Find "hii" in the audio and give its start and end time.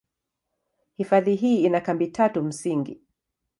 1.35-1.63